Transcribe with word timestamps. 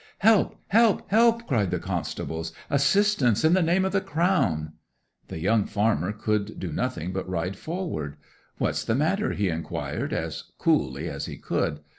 '"Help, 0.17 0.59
help, 0.69 1.07
help!" 1.11 1.45
cried 1.47 1.69
the 1.69 1.77
constables. 1.77 2.53
"Assistance 2.71 3.43
in 3.45 3.53
the 3.53 3.61
name 3.61 3.85
of 3.85 3.91
the 3.91 4.01
Crown!" 4.01 4.73
'The 5.27 5.37
young 5.37 5.65
farmer 5.67 6.11
could 6.11 6.59
do 6.59 6.71
nothing 6.71 7.13
but 7.13 7.29
ride 7.29 7.55
forward. 7.55 8.15
"What's 8.57 8.83
the 8.83 8.95
matter?" 8.95 9.33
he 9.33 9.47
inquired, 9.49 10.11
as 10.11 10.45
coolly 10.57 11.07
as 11.07 11.27
he 11.27 11.37
could. 11.37 11.81